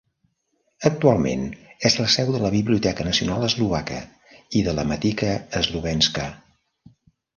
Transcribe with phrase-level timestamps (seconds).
[0.87, 1.43] Actualment
[1.89, 3.99] és la seu de la Biblioteca Nacional Eslovaca
[4.61, 5.35] i de la Matica
[5.69, 6.27] slovenská.